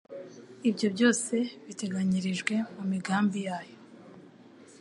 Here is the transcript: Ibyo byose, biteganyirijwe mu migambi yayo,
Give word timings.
Ibyo 0.69 0.87
byose, 0.95 1.35
biteganyirijwe 1.65 2.53
mu 2.75 2.83
migambi 2.91 3.39
yayo, 3.47 3.77